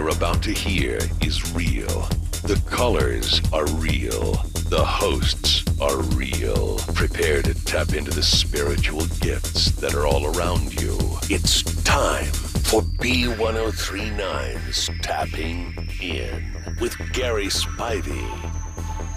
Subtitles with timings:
[0.00, 2.08] You're about to hear is real.
[2.44, 4.32] The colors are real.
[4.70, 6.78] The hosts are real.
[6.94, 10.96] Prepare to tap into the spiritual gifts that are all around you.
[11.28, 12.32] It's time
[12.64, 18.26] for B1039's Tapping In with Gary Spivey.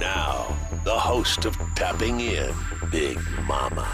[0.01, 2.53] Now, the host of Tapping In,
[2.91, 3.87] Big Mama.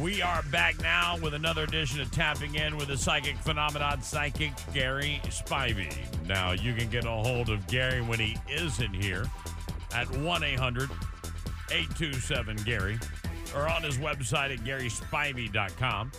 [0.00, 4.52] We are back now with another edition of Tapping In with the Psychic Phenomenon Psychic
[4.72, 5.94] Gary Spivey.
[6.26, 9.24] Now, you can get a hold of Gary when he isn't here
[9.94, 10.90] at 1 800
[11.70, 12.98] 827 Gary
[13.54, 16.12] or on his website at GarySpivey.com.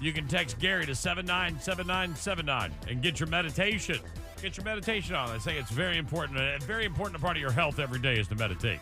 [0.00, 4.00] You can text Gary to 797979 and get your meditation.
[4.40, 5.28] Get your meditation on.
[5.28, 6.38] I say it's very important.
[6.38, 8.80] A very important part of your health every day is to meditate.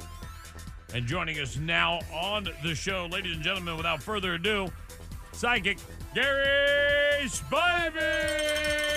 [0.95, 4.69] And joining us now on the show, ladies and gentlemen, without further ado,
[5.33, 5.79] psychic
[6.15, 7.93] Gary Spivey.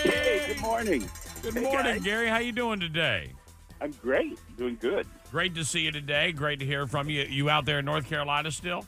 [0.03, 1.09] Hey, good morning.
[1.41, 2.03] Good Hey, morning, guys.
[2.03, 2.27] Gary.
[2.29, 3.33] How you doing today?
[3.81, 4.39] I'm great.
[4.57, 5.05] Doing good.
[5.31, 6.31] Great to see you today.
[6.31, 7.23] Great to hear from you.
[7.23, 8.85] You out there in North Carolina still?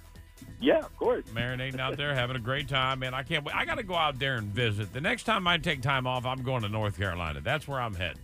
[0.62, 1.26] Yeah, of course.
[1.34, 3.14] Marinating out there, having a great time, man.
[3.14, 3.56] I can't wait.
[3.56, 4.94] I got to go out there and visit.
[4.94, 7.42] The next time I take time off, I'm going to North Carolina.
[7.42, 8.22] That's where I'm heading.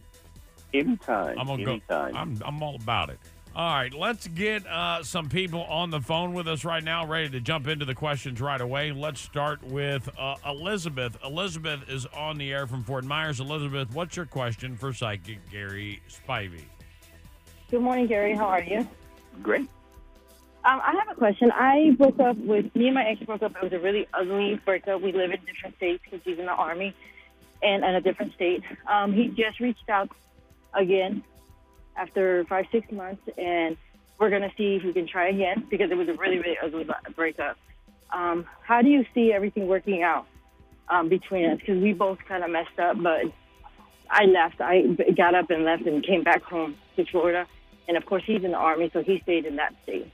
[0.74, 1.38] Anytime.
[1.40, 2.12] I'm gonna anytime.
[2.12, 2.18] go.
[2.18, 3.18] I'm I'm all about it.
[3.56, 7.30] All right, let's get uh, some people on the phone with us right now, ready
[7.30, 8.92] to jump into the questions right away.
[8.92, 11.18] Let's start with uh, Elizabeth.
[11.26, 13.40] Elizabeth is on the air from Fort Myers.
[13.40, 16.62] Elizabeth, what's your question for psychic Gary Spivey?
[17.72, 18.36] Good morning, Gary.
[18.36, 18.88] How are you?
[19.42, 19.68] great.
[20.66, 21.52] Um, I have a question.
[21.52, 23.56] I broke up with me and my ex broke up.
[23.56, 25.02] It was a really ugly breakup.
[25.02, 26.94] We live in different states because he's in the army
[27.64, 28.64] and in a different state.
[28.88, 30.10] Um, he just reached out
[30.74, 31.24] again
[32.00, 33.78] after five six months, and
[34.20, 36.88] we're gonna see if we can try again because it was a really really ugly
[37.16, 37.58] breakup.
[38.12, 40.26] Um, how do you see everything working out
[40.90, 41.60] um, between us?
[41.60, 43.22] Because we both kind of messed up, but
[44.10, 44.62] I left.
[44.62, 44.84] I
[45.16, 47.46] got up and left and came back home to Florida.
[47.88, 50.12] And of course, he's in the army, so he stayed in that state.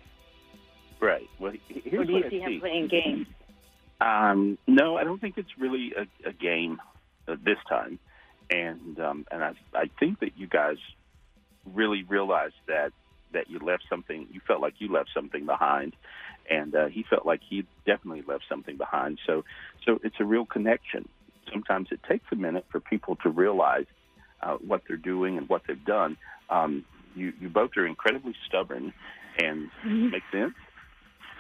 [1.02, 1.30] Right.
[1.40, 3.28] Well, he- here's Or do you I see him playing games?
[4.00, 6.82] Um, no, I don't think it's really a, a game
[7.28, 8.00] uh, this time,
[8.50, 10.78] and um, and I I think that you guys
[11.74, 12.92] really realized that
[13.34, 14.28] that you left something.
[14.32, 15.94] You felt like you left something behind,
[16.50, 19.20] and uh, he felt like he definitely left something behind.
[19.26, 19.44] So
[19.86, 21.08] so it's a real connection.
[21.52, 23.86] Sometimes it takes a minute for people to realize
[24.42, 26.18] uh, what they're doing and what they've done.
[26.50, 28.94] Um, you you both are incredibly stubborn,
[29.38, 30.54] and make sense.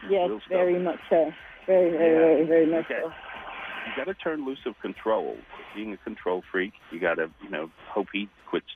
[0.09, 1.31] Yes, very much so.
[1.65, 2.19] Very, very, Yeah.
[2.19, 2.99] very, very much Okay.
[3.01, 3.07] so.
[3.07, 5.37] you got to turn loose of control.
[5.73, 8.67] Being a control freak, you got to, you know, hope he quits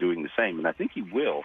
[0.00, 0.58] doing the same.
[0.58, 1.42] And I think he will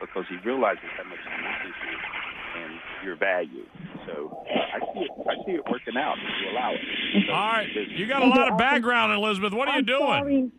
[0.00, 2.72] because he realizes how much he misses you and
[3.04, 3.64] your value.
[4.06, 5.10] So I see it.
[5.26, 6.80] I see it working out if you allow it.
[7.26, 9.52] So All right, there's- you got a lot of background, Elizabeth.
[9.52, 10.00] What are you I'm doing?
[10.00, 10.50] Sorry.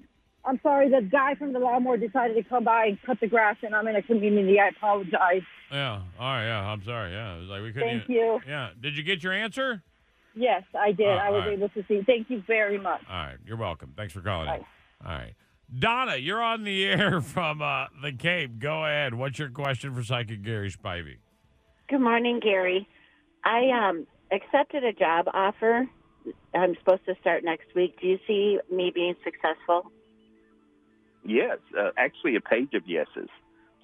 [0.48, 0.90] I'm sorry.
[0.90, 3.88] The guy from the lawnmower decided to come by and cut the grass, and I'm
[3.88, 4.60] in a community.
[4.60, 5.42] I apologize.
[5.72, 6.02] Yeah.
[6.20, 6.46] All right.
[6.46, 6.68] Yeah.
[6.70, 7.12] I'm sorry.
[7.14, 7.36] Yeah.
[7.38, 7.90] It was like we couldn't.
[7.90, 8.40] Thank even- you.
[8.48, 8.70] Yeah.
[8.80, 9.82] Did you get your answer?
[10.36, 11.08] Yes, I did.
[11.08, 11.58] Oh, I was all right.
[11.58, 12.02] able to see.
[12.06, 13.02] Thank you very much.
[13.10, 13.38] All right.
[13.46, 13.94] You're welcome.
[13.96, 14.60] Thanks for calling in.
[14.60, 14.66] Bye.
[15.06, 15.34] All right.
[15.78, 18.60] Donna, you're on the air from uh, the Cape.
[18.60, 19.14] Go ahead.
[19.14, 21.18] What's your question for Psychic Gary Spivey?
[21.90, 22.88] Good morning, Gary.
[23.44, 25.88] I um, accepted a job offer.
[26.54, 28.00] I'm supposed to start next week.
[28.02, 29.92] Do you see me being successful?
[31.24, 33.30] Yes, uh, actually, a page of yeses.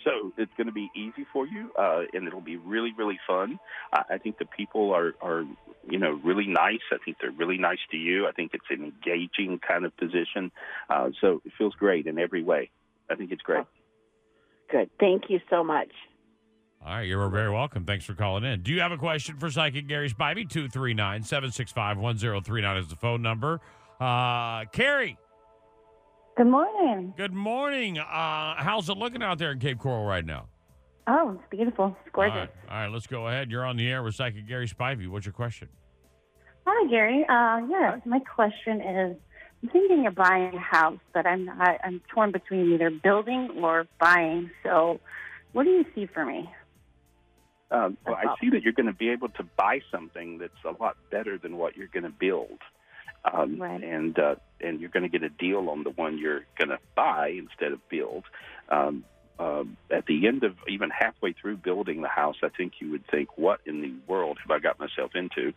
[0.03, 3.59] So it's going to be easy for you, uh, and it'll be really, really fun.
[3.94, 5.44] I, I think the people are, are,
[5.89, 6.79] you know, really nice.
[6.91, 8.27] I think they're really nice to you.
[8.27, 10.51] I think it's an engaging kind of position.
[10.89, 12.69] Uh, so it feels great in every way.
[13.09, 13.65] I think it's great.
[14.71, 14.89] Good.
[14.99, 15.89] Thank you so much.
[16.85, 17.01] All right.
[17.07, 17.85] You're very welcome.
[17.85, 18.61] Thanks for calling in.
[18.63, 20.49] Do you have a question for Psychic Gary Spivey?
[20.49, 23.59] 239 765 1039 is the phone number.
[23.99, 25.17] Uh, Carrie,
[26.37, 27.13] Good morning.
[27.17, 27.99] good morning.
[27.99, 30.47] Uh, how's it looking out there in Cape Coral right now?
[31.07, 31.95] Oh, it's beautiful.
[32.06, 32.33] It's gorgeous.
[32.33, 32.50] All right.
[32.69, 33.50] All right, let's go ahead.
[33.51, 35.07] You're on the air with Psychic Gary Spivey.
[35.07, 35.68] What's your question?
[36.65, 37.25] Hi, Gary.
[37.27, 39.18] Uh, yes, my question is
[39.63, 43.88] I'm thinking of buying a house, but I'm not, I'm torn between either building or
[44.00, 44.51] buying.
[44.63, 45.00] So,
[45.53, 46.50] what do you see for me?
[47.71, 50.81] Um, well, I see that you're going to be able to buy something that's a
[50.81, 52.59] lot better than what you're going to build,
[53.31, 53.81] um, Right.
[53.81, 56.80] and uh, and you're going to get a deal on the one you're going to
[56.95, 58.25] buy instead of build.
[58.69, 59.06] Um,
[59.41, 63.05] um, at the end of even halfway through building the house, I think you would
[63.07, 65.53] think, "What in the world have I got myself into?"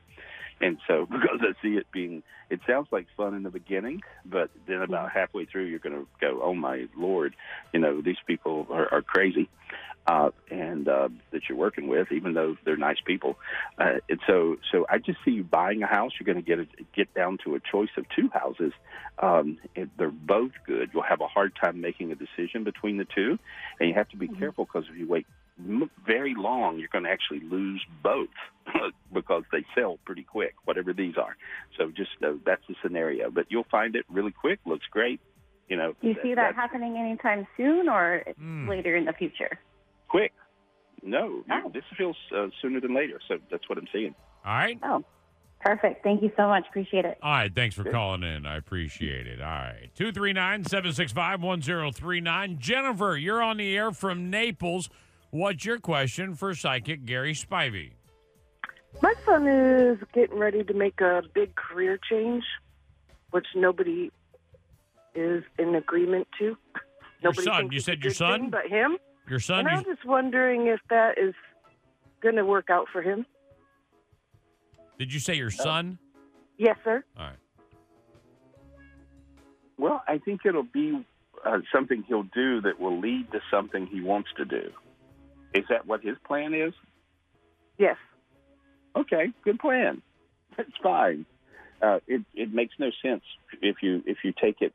[0.61, 4.51] And so, because I see it being, it sounds like fun in the beginning, but
[4.67, 7.35] then about halfway through, you're going to go, "Oh my lord!"
[7.73, 9.49] You know, these people are, are crazy
[10.07, 13.37] uh, and uh, that you're working with, even though they're nice people.
[13.79, 16.13] Uh, and so, so I just see you buying a house.
[16.21, 18.73] You're going to get a, get down to a choice of two houses.
[19.19, 20.91] Um, and they're both good.
[20.93, 23.39] You'll have a hard time making a decision between the two,
[23.81, 25.27] and you have to be careful because if you wait
[25.59, 28.29] m- very long, you're going to actually lose both
[29.13, 31.37] because they sell pretty quick, whatever these are.
[31.79, 33.31] So, just uh, that's the scenario.
[33.31, 34.59] But you'll find it really quick.
[34.67, 35.21] Looks great.
[35.69, 38.69] You know, Do you see that that's- happening anytime soon or Hmm.
[38.69, 39.59] later in the future?
[40.15, 40.33] Quick.
[41.03, 41.71] No, Oh.
[41.75, 43.21] this feels uh, sooner than later.
[43.29, 44.15] So that's what I'm seeing.
[44.45, 44.79] All right.
[44.85, 45.05] Oh,
[45.61, 46.05] perfect.
[46.05, 46.65] Thank you so much.
[46.69, 47.19] Appreciate it.
[47.21, 47.53] All right.
[47.53, 48.47] Thanks for calling in.
[48.47, 49.41] I appreciate it.
[49.43, 49.91] All right.
[49.97, 52.59] 239 765 1039.
[52.61, 54.89] Jennifer, you're on the air from Naples.
[55.31, 57.91] What's your question for psychic Gary Spivey?
[59.03, 62.45] My son is getting ready to make a big career change,
[63.33, 64.13] which nobody
[65.17, 66.45] is in agreement to.
[66.45, 67.69] Your Nobody son.
[67.73, 68.41] You said your son?
[68.43, 68.97] thing but him.
[69.29, 69.61] Your son?
[69.61, 71.35] and I'm just wondering if that is
[72.21, 73.27] going to work out for him.
[74.99, 75.99] did you say your son?
[76.59, 77.05] Yes, sir.
[77.19, 77.37] All right.
[79.77, 81.05] Well, I think it'll be
[81.45, 84.71] uh, something he'll do that will lead to something he wants to do.
[85.53, 86.73] Is that what his plan is?
[87.79, 87.97] Yes.
[88.97, 90.03] Okay, good plan.
[90.57, 91.27] That's fine.
[91.83, 93.23] Uh, it it makes no sense
[93.61, 94.73] if you if you take it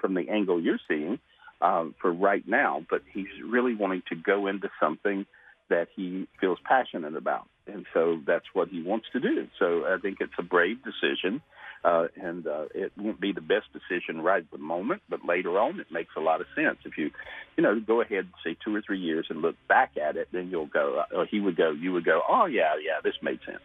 [0.00, 1.18] from the angle you're seeing
[1.62, 2.84] um, for right now.
[2.90, 5.24] But he's really wanting to go into something
[5.70, 9.48] that he feels passionate about, and so that's what he wants to do.
[9.58, 11.40] So I think it's a brave decision,
[11.82, 15.58] uh, and uh, it won't be the best decision right at the moment, but later
[15.58, 16.78] on it makes a lot of sense.
[16.84, 17.10] If you,
[17.56, 20.28] you know, go ahead and say two or three years and look back at it,
[20.30, 23.40] then you'll go, or he would go, you would go, oh yeah, yeah, this made
[23.46, 23.62] sense.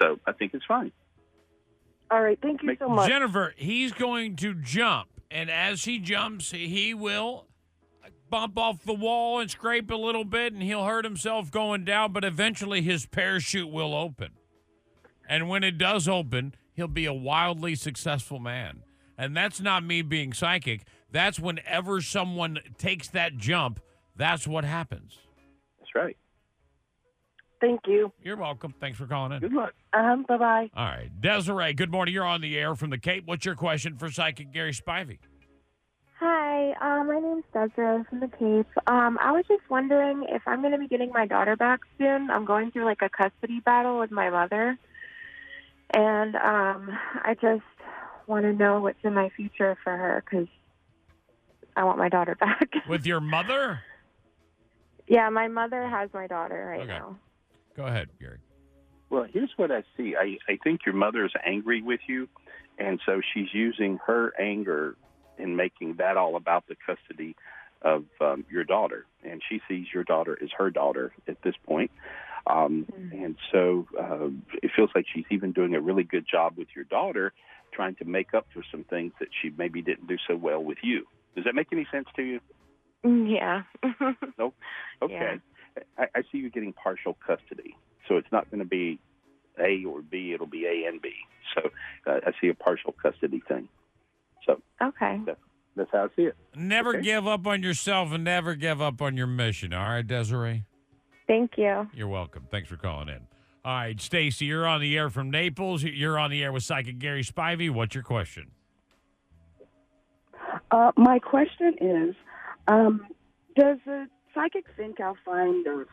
[0.00, 0.92] So I think it's fine.
[2.10, 2.38] All right.
[2.40, 3.08] Thank you Make- so much.
[3.08, 7.46] Jennifer, he's going to jump, and as he jumps, he will
[8.30, 12.12] bump off the wall and scrape a little bit, and he'll hurt himself going down,
[12.12, 14.32] but eventually his parachute will open.
[15.28, 18.82] And when it does open, he'll be a wildly successful man.
[19.18, 20.86] And that's not me being psychic.
[21.10, 23.80] That's whenever someone takes that jump,
[24.14, 25.18] that's what happens.
[25.78, 26.16] That's right.
[27.60, 28.12] Thank you.
[28.22, 28.74] You're welcome.
[28.80, 29.40] Thanks for calling in.
[29.40, 29.72] Good luck.
[29.92, 30.70] Um, bye bye.
[30.76, 31.10] All right.
[31.20, 32.12] Desiree, good morning.
[32.14, 33.24] You're on the air from the Cape.
[33.26, 35.18] What's your question for psychic Gary Spivey?
[36.18, 38.66] Hi, uh, my name's Desiree from the Cape.
[38.86, 42.30] Um, I was just wondering if I'm going to be getting my daughter back soon.
[42.30, 44.78] I'm going through like a custody battle with my mother,
[45.92, 46.90] and um,
[47.22, 47.62] I just
[48.26, 50.48] want to know what's in my future for her because
[51.76, 52.70] I want my daughter back.
[52.88, 53.80] With your mother?
[55.06, 56.88] yeah, my mother has my daughter right Okay.
[56.98, 57.18] now.
[57.76, 58.38] Go ahead, Gary.
[59.10, 60.16] Well, here's what I see.
[60.16, 62.28] I, I think your mother is angry with you,
[62.78, 64.96] and so she's using her anger
[65.38, 67.36] in making that all about the custody
[67.82, 69.06] of um, your daughter.
[69.22, 71.90] And she sees your daughter as her daughter at this point.
[72.46, 74.28] Um, And so uh,
[74.62, 77.32] it feels like she's even doing a really good job with your daughter,
[77.72, 80.78] trying to make up for some things that she maybe didn't do so well with
[80.82, 81.06] you.
[81.34, 82.40] Does that make any sense to you?
[83.04, 83.62] Mm, Yeah.
[84.38, 84.54] Nope.
[85.02, 85.38] Okay.
[85.98, 87.76] I, I see you getting partial custody,
[88.08, 88.98] so it's not going to be
[89.58, 91.10] A or B; it'll be A and B.
[91.54, 91.70] So
[92.06, 93.68] uh, I see a partial custody thing.
[94.44, 95.20] So okay.
[95.76, 96.36] that's how I see it.
[96.54, 97.02] Never Okay.
[97.02, 99.72] give up on yourself and never give up on your mission.
[99.72, 100.64] All right, Desiree?
[101.26, 101.88] Thank you.
[101.94, 102.46] You're welcome.
[102.50, 103.26] Thanks for calling in.
[103.64, 105.82] All right, Stacy, you're on the air from Naples.
[105.82, 107.70] You're on the air with Psychic Gary Spivey.
[107.70, 108.50] What's your question?
[110.70, 112.14] Uh, my question is,
[112.68, 113.06] um,
[113.56, 114.06] does the
[114.36, 115.84] psychic think I'll find a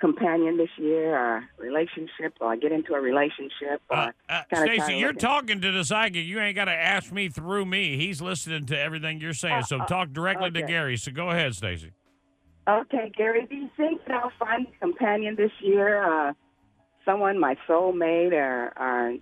[0.00, 4.96] companion this year, or relationship, or I get into a relationship, or Uh, uh, Stacy,
[4.96, 6.26] you're talking to the psychic.
[6.26, 7.96] You ain't got to ask me through me.
[7.96, 9.62] He's listening to everything you're saying.
[9.64, 10.62] So Uh, uh, talk directly to.
[10.62, 10.96] Gary.
[10.96, 11.92] So go ahead, Stacy.
[12.66, 16.02] Okay, Gary, do you think that I'll find a companion this year?
[16.02, 16.32] Uh,
[17.04, 19.16] someone, my soulmate, or, or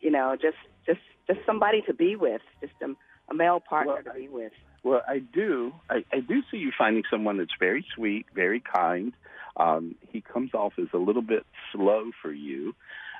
[0.00, 2.94] you know, just just just somebody to be with, just a,
[3.30, 4.52] a male partner Well, to be with.
[4.82, 5.72] Well, I do.
[5.88, 9.12] I, I do see you finding someone that's very sweet, very kind.
[9.56, 12.74] Um, he comes off as a little bit slow for you,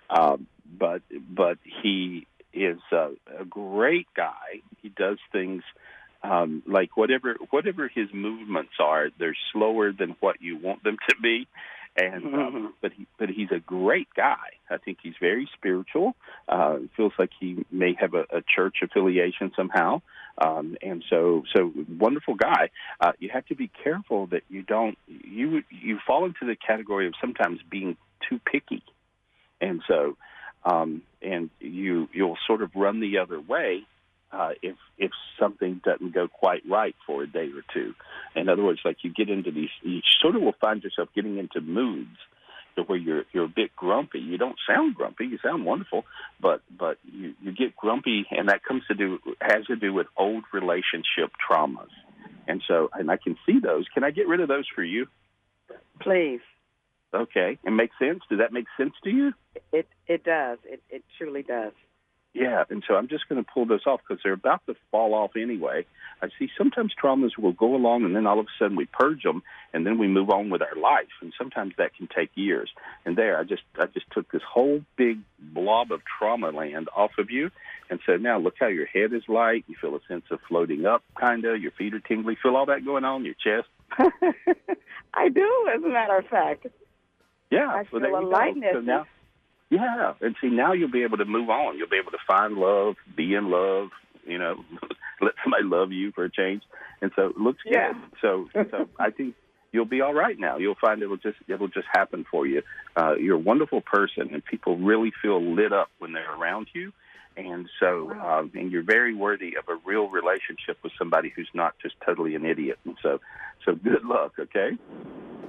[0.09, 0.47] um,
[0.79, 4.63] but but he is uh, a great guy.
[4.81, 5.63] He does things
[6.23, 11.17] um, like whatever whatever his movements are, they're slower than what you want them to
[11.21, 11.47] be.
[11.97, 14.37] And um, but he but he's a great guy.
[14.71, 16.15] I think he's very spiritual.
[16.49, 20.03] Uh, feels like he may have a, a church affiliation somehow.
[20.41, 22.71] Um, and so so wonderful guy.
[23.01, 27.07] Uh, you have to be careful that you don't you you fall into the category
[27.07, 27.97] of sometimes being
[28.29, 28.83] too picky,
[29.61, 30.17] and so
[30.65, 33.85] um, and you you'll sort of run the other way
[34.33, 37.95] uh, if if something doesn't go quite right for a day or two.
[38.35, 41.39] In other words, like you get into these, you sort of will find yourself getting
[41.39, 42.17] into moods
[42.81, 44.19] to where you're you're a bit grumpy.
[44.19, 46.05] You don't sound grumpy; you sound wonderful,
[46.41, 50.07] but but you you get grumpy, and that comes to do has to do with
[50.17, 51.91] old relationship traumas.
[52.49, 53.87] And so, and I can see those.
[53.93, 55.07] Can I get rid of those for you?
[56.01, 56.41] Please.
[57.15, 58.21] Okay, it makes sense.
[58.29, 59.33] Does that make sense to you?
[59.73, 60.59] It it does.
[60.65, 61.73] It it truly does.
[62.33, 65.15] Yeah, and so I'm just going to pull those off because they're about to fall
[65.15, 65.85] off anyway.
[66.23, 69.25] I see sometimes traumas will go along and then all of a sudden we purge
[69.25, 72.71] them and then we move on with our life, and sometimes that can take years.
[73.05, 77.13] And there, I just I just took this whole big blob of trauma land off
[77.19, 77.51] of you,
[77.89, 79.65] and so now look how your head is light.
[79.69, 81.61] You feel a sense of floating up, kind of.
[81.61, 82.37] Your feet are tingly.
[82.41, 83.69] Feel all that going on in your chest.
[85.15, 86.67] I do, as a matter of fact.
[87.51, 88.29] Yeah, I well, feel there a you go.
[88.29, 88.71] lightness.
[88.75, 89.07] So now,
[89.71, 91.79] yeah, and see now you'll be able to move on.
[91.79, 93.89] You'll be able to find love, be in love.
[94.27, 94.65] You know,
[95.21, 96.63] let somebody love you for a change,
[97.01, 97.93] and so it looks Yeah.
[97.93, 98.03] good.
[98.21, 99.35] So, so I think
[99.73, 100.59] you'll be all right now.
[100.59, 102.63] You'll find it'll just it'll just happen for you.
[102.97, 106.93] Uh, you're a wonderful person, and people really feel lit up when they're around you.
[107.37, 111.75] And so, um, and you're very worthy of a real relationship with somebody who's not
[111.81, 112.79] just totally an idiot.
[112.85, 113.21] And so,
[113.65, 114.33] so good luck.
[114.39, 114.77] Okay.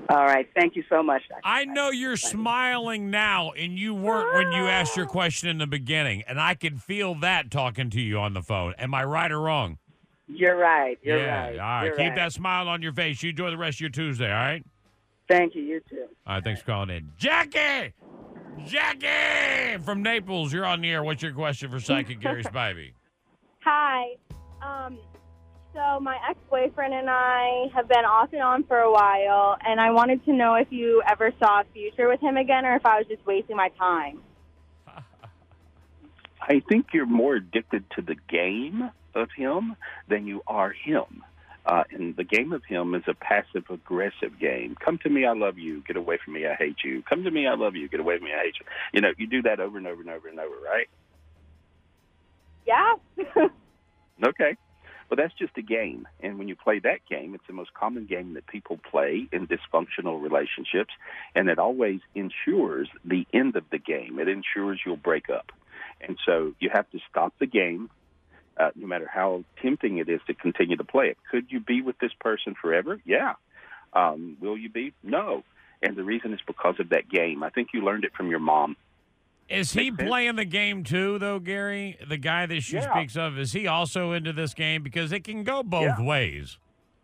[0.09, 0.47] All right.
[0.55, 1.21] Thank you so much.
[1.29, 1.41] Dr.
[1.43, 5.67] I know you're smiling now, and you weren't when you asked your question in the
[5.67, 8.73] beginning, and I can feel that talking to you on the phone.
[8.77, 9.77] Am I right or wrong?
[10.27, 10.97] You're right.
[11.01, 11.41] You're yeah.
[11.41, 11.51] right.
[11.53, 11.85] All right.
[11.85, 12.15] You're Keep right.
[12.15, 13.21] that smile on your face.
[13.21, 14.27] You enjoy the rest of your Tuesday.
[14.27, 14.65] All right.
[15.29, 15.61] Thank you.
[15.61, 16.05] You too.
[16.25, 16.43] All right.
[16.43, 17.93] Thanks for calling in, Jackie.
[18.65, 20.53] Jackie from Naples.
[20.53, 21.03] You're on the air.
[21.03, 22.93] What's your question for Psychic Gary Spivey?
[23.63, 24.15] Hi.
[24.61, 24.97] Um,
[25.73, 29.91] so my ex-boyfriend and I have been off and on for a while, and I
[29.91, 32.97] wanted to know if you ever saw a future with him again, or if I
[32.97, 34.19] was just wasting my time.
[36.41, 39.75] I think you're more addicted to the game of him
[40.07, 41.23] than you are him.
[41.65, 44.75] Uh, and the game of him is a passive aggressive game.
[44.83, 45.83] Come to me, I love you.
[45.87, 47.03] Get away from me, I hate you.
[47.03, 47.87] Come to me, I love you.
[47.87, 48.65] Get away from me, I hate you.
[48.93, 50.89] You know, you do that over and over and over and over, right?
[52.65, 53.47] Yeah.
[54.23, 54.55] Okay.
[55.09, 56.07] Well, that's just a game.
[56.21, 59.47] And when you play that game, it's the most common game that people play in
[59.47, 60.93] dysfunctional relationships.
[61.35, 65.51] And it always ensures the end of the game, it ensures you'll break up.
[65.99, 67.89] And so you have to stop the game,
[68.57, 71.17] uh, no matter how tempting it is to continue to play it.
[71.29, 72.99] Could you be with this person forever?
[73.05, 73.33] Yeah.
[73.93, 74.93] Um, will you be?
[75.03, 75.43] No.
[75.81, 77.43] And the reason is because of that game.
[77.43, 78.75] I think you learned it from your mom.
[79.49, 81.97] Is he playing the game too, though, Gary?
[82.07, 82.93] The guy that she Yeah.
[82.93, 84.81] speaks of, is he also into this game?
[84.81, 86.01] Because it can go both Yeah.
[86.05, 86.57] ways.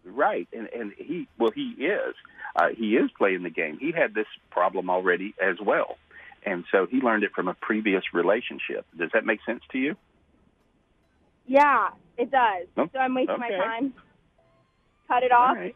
[0.06, 2.16] Right, and and he well he is
[2.56, 3.78] uh, he is playing the game.
[3.78, 5.98] He had this problem already as well,
[6.46, 8.86] and so he learned it from a previous relationship.
[8.98, 9.98] Does that make sense to you?
[11.48, 12.68] Yeah, it does.
[12.78, 13.94] Oh, So I'm wasting my time.
[15.08, 15.50] Cut it off.
[15.50, 15.76] All right.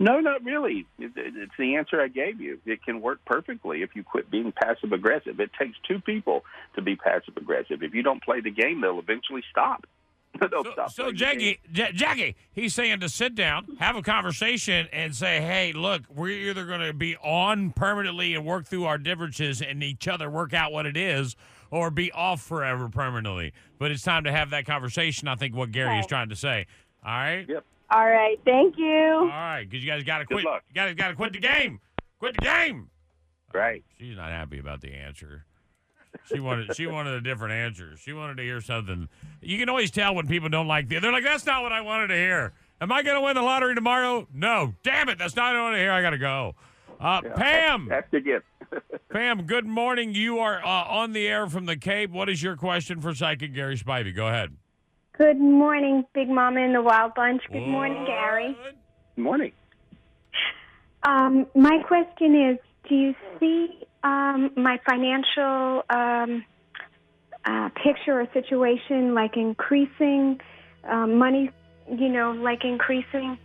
[0.00, 0.86] No, not really.
[0.98, 2.60] It, it- it's the answer I gave you.
[2.66, 5.40] It can work perfectly if you quit being passive aggressive.
[5.40, 6.44] It takes two people
[6.76, 7.82] to be passive aggressive.
[7.82, 9.86] If you don't play the game, they'll eventually stop.
[10.40, 10.90] they'll So, stop.
[10.92, 11.56] so playing the game.
[11.72, 16.02] Jackie, Ja- Jackie, he's saying to sit down, have a conversation, and say, "Hey, look,
[16.14, 20.30] we're either going to be on permanently and work through our differences and each other
[20.30, 21.34] work out what it is,
[21.70, 25.28] or be off forever permanently." But it's time to have that conversation.
[25.28, 26.66] I think what Gary is trying to say.
[27.04, 27.46] All right.
[27.48, 27.64] Yep.
[27.90, 28.38] All right.
[28.44, 29.14] Thank you.
[29.20, 30.44] All right, because you guys got to Good quit.
[30.44, 30.62] luck.
[30.68, 31.80] You guys got to quit the game.
[32.18, 32.90] Quit the game.
[33.54, 33.82] Right.
[33.98, 35.44] She's not happy about the answer.
[36.26, 37.96] She wanted she wanted a different answer.
[37.96, 39.08] She wanted to hear something.
[39.40, 40.98] You can always tell when people don't like the.
[40.98, 43.42] They're like, "That's not what I wanted to hear." Am I going to win the
[43.42, 44.26] lottery tomorrow?
[44.32, 44.74] No.
[44.84, 45.90] Damn it, that's not what I want to hear.
[45.92, 46.54] I got to go.
[47.00, 48.40] Uh, Pam, Ask again.
[49.12, 50.14] Pam, good morning.
[50.14, 52.10] You are uh, on the air from the Cape.
[52.10, 54.14] What is your question for Psychic Gary Spivey?
[54.14, 54.56] Go ahead.
[55.16, 57.42] Good morning, Big Mama and the Wild Bunch.
[57.52, 58.56] Good morning, Gary.
[59.16, 59.52] Good Morning.
[61.06, 62.58] Um, my question is
[62.88, 66.44] Do you see um, my financial um,
[67.44, 70.40] uh, picture or situation like increasing?
[70.88, 71.50] Um, money,
[71.90, 73.38] you know, like increasing?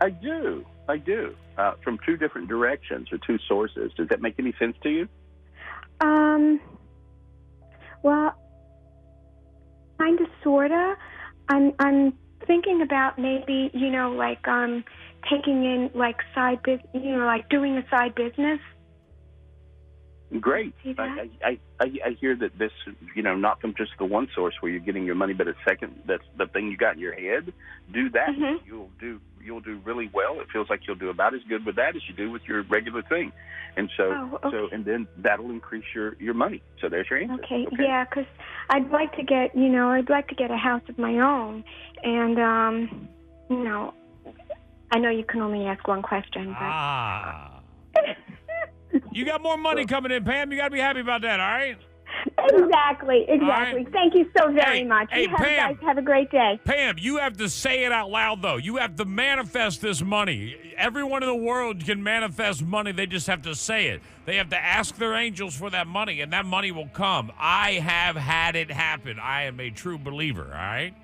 [0.00, 0.64] I do.
[0.88, 1.34] I do.
[1.56, 3.92] Uh, from two different directions or two sources.
[3.96, 5.08] Does that make any sense to you?
[6.00, 6.60] Um,
[8.02, 8.34] Well,
[9.98, 10.96] kind of, sorta.
[11.48, 12.12] I'm I'm
[12.46, 14.84] thinking about maybe you know like um
[15.30, 18.60] taking in like side business, you know like doing a side business.
[20.40, 20.74] Great.
[20.98, 22.72] I, I, I, I hear that this,
[23.14, 25.54] you know, not from just the one source where you're getting your money, but a
[25.66, 27.52] second, that's the thing you got in your head.
[27.92, 28.30] Do that.
[28.30, 28.66] Mm-hmm.
[28.66, 30.40] You'll do, you'll do really well.
[30.40, 32.62] It feels like you'll do about as good with that as you do with your
[32.62, 33.32] regular thing.
[33.76, 34.56] And so, Oh, okay.
[34.56, 36.62] so, and then that'll increase your, your money.
[36.80, 37.42] So there's your answer.
[37.44, 38.26] Okay, Yeah, because
[38.70, 41.64] I'd like to get, you know, I'd like to get a house of my own,
[42.02, 43.08] and um,
[43.50, 43.92] you know,
[44.92, 47.60] I know you can only ask one question, but Ah.
[49.12, 50.52] You got more money coming in, Pam.
[50.52, 51.76] You got to be happy about that, all right?
[52.38, 53.86] exactly, exactly.
[53.92, 55.08] Thank you so very Hey, much.
[55.10, 55.74] hey, you have, Pam.
[55.74, 56.60] guys have a great day.
[56.64, 58.56] Pam, you have to say it out loud, though.
[58.56, 60.56] You have to manifest this money.
[60.76, 62.92] Everyone in the world can manifest money.
[62.92, 64.02] They just have to say it.
[64.26, 67.32] They have to ask their angels for that money, and that money will come.
[67.38, 69.18] I have had it happen.
[69.18, 70.94] I am a true believer, all right?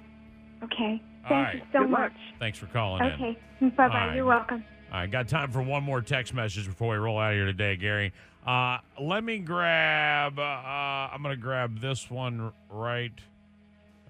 [0.65, 1.55] Okay, thank right.
[1.57, 2.13] you so much.
[2.39, 3.13] Thanks for calling in.
[3.13, 3.39] Okay,
[3.77, 3.87] Bye-bye.
[3.89, 4.15] right.
[4.17, 4.63] You're welcome.
[4.93, 7.47] All right, got time for one more text message before we roll out of here
[7.47, 8.13] today, Gary.
[8.47, 10.39] Uh, let me grab.
[10.39, 13.13] Uh, I'm going to grab this one right.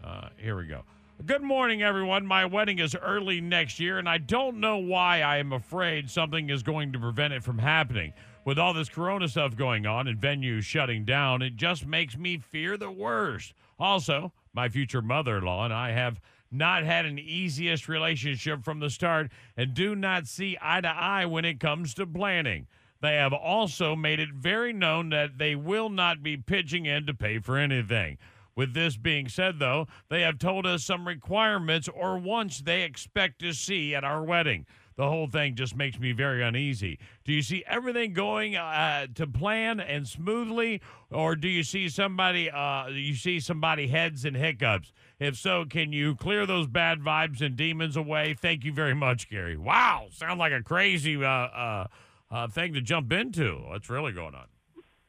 [0.03, 0.83] Uh, here we go.
[1.27, 2.25] Good morning, everyone.
[2.25, 6.49] My wedding is early next year, and I don't know why I am afraid something
[6.49, 8.13] is going to prevent it from happening.
[8.45, 12.39] With all this corona stuff going on and venues shutting down, it just makes me
[12.39, 13.53] fear the worst.
[13.79, 16.21] Also, my future mother in law and I have
[16.51, 21.27] not had an easiest relationship from the start and do not see eye to eye
[21.27, 22.67] when it comes to planning.
[23.01, 27.15] They have also made it very known that they will not be pitching in to
[27.15, 28.19] pay for anything.
[28.55, 33.39] With this being said, though, they have told us some requirements or wants they expect
[33.41, 34.67] to see at our wedding.
[34.97, 36.99] The whole thing just makes me very uneasy.
[37.25, 42.51] Do you see everything going uh, to plan and smoothly, or do you see somebody?
[42.51, 44.93] Uh, you see somebody heads and hiccups?
[45.19, 48.35] If so, can you clear those bad vibes and demons away?
[48.35, 49.57] Thank you very much, Gary.
[49.57, 51.87] Wow, sound like a crazy uh, uh,
[52.31, 53.63] uh, thing to jump into.
[53.67, 54.47] What's really going on?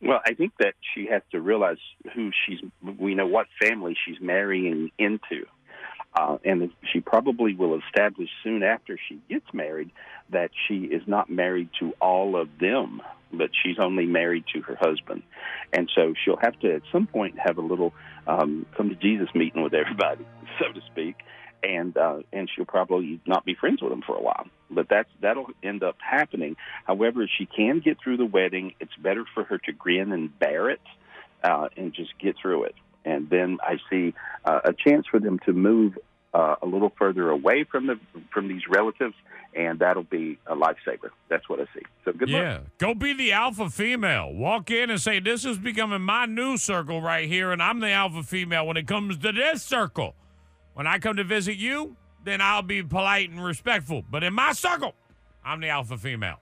[0.01, 1.77] Well, I think that she has to realize
[2.15, 2.59] who she's,
[2.97, 5.45] we know what family she's marrying into.
[6.13, 9.91] Uh, and she probably will establish soon after she gets married
[10.31, 14.75] that she is not married to all of them, but she's only married to her
[14.79, 15.23] husband.
[15.71, 17.93] And so she'll have to, at some point, have a little
[18.27, 20.25] um, come to Jesus meeting with everybody,
[20.59, 21.15] so to speak.
[21.63, 25.09] And uh, and she'll probably not be friends with them for a while, but that's
[25.21, 26.55] that'll end up happening.
[26.85, 30.37] However, if she can get through the wedding, it's better for her to grin and
[30.39, 30.81] bear it,
[31.43, 32.75] uh, and just get through it.
[33.05, 35.97] And then I see uh, a chance for them to move
[36.33, 37.99] uh, a little further away from the
[38.31, 39.15] from these relatives,
[39.53, 41.09] and that'll be a lifesaver.
[41.29, 41.85] That's what I see.
[42.05, 42.63] So good yeah, luck.
[42.77, 44.33] go be the alpha female.
[44.33, 47.91] Walk in and say, "This is becoming my new circle right here, and I'm the
[47.91, 50.15] alpha female when it comes to this circle.
[50.73, 54.03] When I come to visit you, then I'll be polite and respectful.
[54.09, 54.93] But in my circle,
[55.43, 56.39] I'm the alpha female."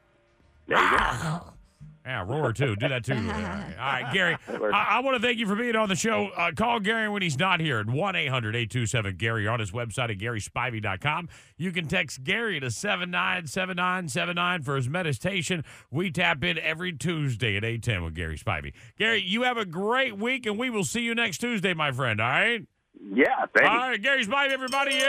[2.09, 2.75] Yeah, roar too.
[2.75, 3.13] Do that too.
[3.13, 4.37] All right, All right, Gary.
[4.73, 6.29] I, I want to thank you for being on the show.
[6.35, 10.09] Uh, call Gary when he's not here at 1 800 827 Gary on his website
[10.09, 11.29] at GarySpivey.com.
[11.57, 15.63] You can text Gary to 797979 for his meditation.
[15.91, 18.73] We tap in every Tuesday at 810 with Gary Spivey.
[18.97, 22.19] Gary, you have a great week, and we will see you next Tuesday, my friend.
[22.19, 22.65] All right?
[23.01, 24.99] Yeah, thank All right, Gary Spivey, everybody.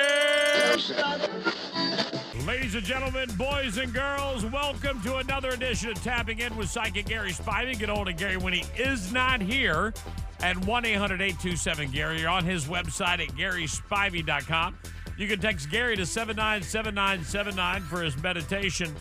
[2.46, 7.06] Ladies and gentlemen, boys and girls, welcome to another edition of Tapping In with Psychic
[7.06, 7.76] Gary Spivey.
[7.76, 9.92] Get hold of Gary when he is not here
[10.40, 12.20] at 1 800 827 Gary.
[12.20, 14.78] You're on his website at GarySpivey.com.
[15.18, 18.94] You can text Gary to 797979 for his meditation.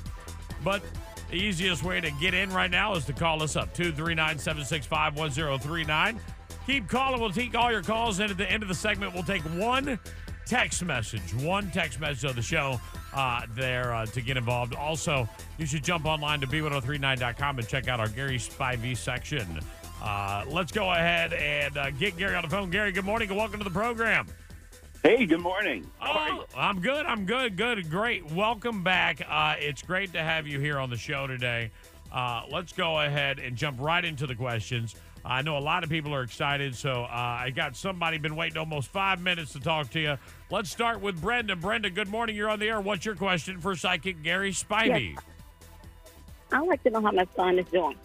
[0.64, 0.82] But
[1.30, 5.16] the easiest way to get in right now is to call us up 239 765
[5.16, 6.20] 1039.
[6.70, 7.20] Keep calling.
[7.20, 8.20] We'll take all your calls.
[8.20, 9.98] And at the end of the segment, we'll take one
[10.46, 12.80] text message, one text message of the show
[13.12, 14.76] uh, there uh, to get involved.
[14.76, 15.28] Also,
[15.58, 19.48] you should jump online to b1039.com and check out our Gary Spivey section.
[20.00, 22.70] Uh, let's go ahead and uh, get Gary on the phone.
[22.70, 24.28] Gary, good morning and welcome to the program.
[25.02, 25.90] Hey, good morning.
[26.00, 27.08] Oh, I'm good.
[27.08, 27.58] I'm good.
[27.58, 27.90] Good.
[27.90, 28.32] Great.
[28.32, 29.26] Welcome back.
[29.28, 31.72] Uh, it's great to have you here on the show today.
[32.12, 34.96] Uh, let's go ahead and jump right into the questions.
[35.30, 38.58] I know a lot of people are excited, so uh, I got somebody been waiting
[38.58, 40.18] almost five minutes to talk to you.
[40.50, 41.56] Let's start with Brenda.
[41.56, 42.36] Brenda, good morning.
[42.36, 42.82] You're on the air.
[42.82, 45.14] What's your question for psychic Gary Spivey?
[45.14, 45.24] Yes.
[46.52, 47.96] I'd like to know how my son is doing.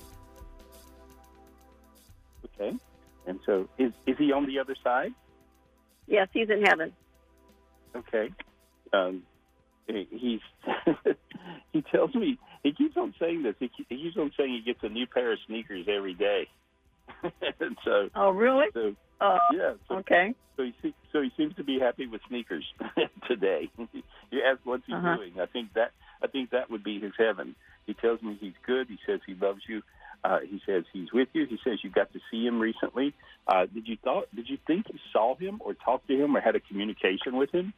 [2.60, 2.76] Okay.
[3.26, 5.12] And so, is is he on the other side?
[6.06, 6.92] Yes, he's in heaven.
[7.96, 8.28] Okay.
[8.92, 9.22] Um,
[9.86, 10.40] he- he's
[11.72, 13.54] he tells me he keeps on saying this.
[13.58, 16.48] He keeps on saying he gets a new pair of sneakers every day.
[17.60, 18.66] And so, Oh, really?
[18.74, 19.74] so Oh, yeah.
[19.88, 20.34] So, okay.
[20.56, 22.64] So he so he seems to be happy with sneakers
[23.28, 23.70] today.
[23.78, 25.16] you ask what's he Uh-huh.
[25.16, 25.32] doing.
[25.40, 27.54] I think that I think that would be his heaven.
[27.86, 28.88] He tells me he's good.
[28.88, 29.82] He says he loves you.
[30.24, 31.46] Uh, he says he's with you.
[31.46, 33.14] He says you got to see him recently.
[33.46, 34.24] Uh, did you thought?
[34.34, 37.50] Did you think you saw him or talked to him or had a communication with
[37.52, 37.72] him?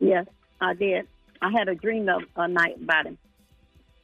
[0.00, 0.26] Yes,
[0.60, 1.06] I did.
[1.40, 3.18] I had a dream of a night about him.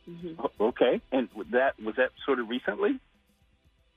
[0.07, 3.01] hmm Okay, and that was that sort of recently?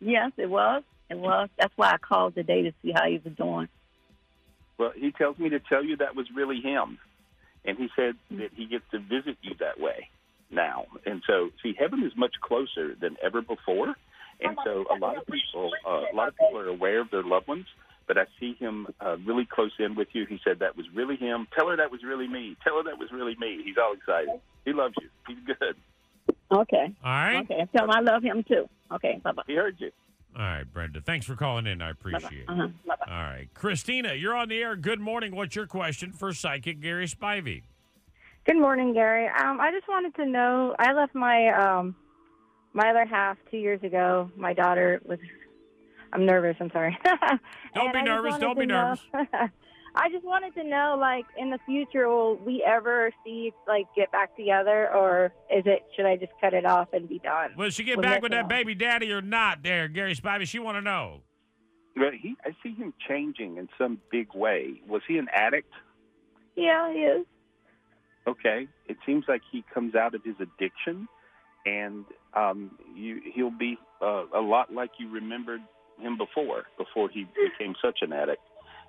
[0.03, 0.83] Yes, it was.
[1.09, 1.49] It was.
[1.57, 3.69] That's why I called today to see how he was doing.
[4.77, 6.97] Well, he tells me to tell you that was really him,
[7.63, 10.09] and he said that he gets to visit you that way
[10.51, 10.85] now.
[11.05, 13.95] And so, see, heaven is much closer than ever before.
[14.41, 17.23] And so, a lot of people, uh, a lot of people are aware of their
[17.23, 17.67] loved ones,
[18.07, 20.25] but I see him uh, really close in with you.
[20.25, 21.47] He said that was really him.
[21.55, 22.57] Tell her that was really me.
[22.63, 23.61] Tell her that was really me.
[23.63, 24.41] He's all excited.
[24.65, 25.07] He loves you.
[25.27, 25.75] He's good.
[26.53, 26.93] Okay.
[27.03, 27.43] All right.
[27.43, 27.67] Okay.
[27.75, 28.69] Tell him I love him too.
[28.91, 29.19] Okay.
[29.23, 29.43] Bye bye.
[29.47, 29.91] He heard you.
[30.35, 30.99] All right, Brenda.
[30.99, 31.81] Thanks for calling in.
[31.81, 32.49] I appreciate it.
[32.49, 32.67] Uh-huh.
[32.87, 33.11] Bye-bye.
[33.11, 33.47] All right.
[33.53, 34.75] Christina, you're on the air.
[34.75, 35.35] Good morning.
[35.35, 37.61] What's your question for psychic Gary Spivey?
[38.45, 39.27] Good morning, Gary.
[39.27, 40.75] Um, I just wanted to know.
[40.79, 41.95] I left my um,
[42.73, 44.31] my other half two years ago.
[44.35, 45.19] My daughter was.
[46.11, 46.55] I'm nervous.
[46.59, 46.97] I'm sorry.
[47.75, 48.37] Don't be nervous.
[48.37, 49.01] Don't be nervous.
[49.95, 54.11] I just wanted to know, like, in the future, will we ever see like get
[54.11, 55.25] back together, or
[55.55, 57.51] is it should I just cut it off and be done?
[57.57, 60.47] Will she get With back with that baby daddy or not there, Gary Spivey?
[60.47, 61.21] She want to know.
[61.95, 64.81] But he, I see him changing in some big way.
[64.87, 65.71] Was he an addict?
[66.55, 67.25] Yeah, he is.
[68.27, 71.07] okay it seems like he comes out of his addiction
[71.65, 75.61] and um you he'll be uh, a lot like you remembered
[75.99, 78.41] him before before he became such an addict